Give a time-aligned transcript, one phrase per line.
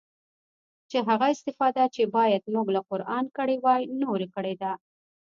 [0.89, 4.71] چې هغه استفاده چې بايد موږ له قرانه کړې واى نورو کړې ده.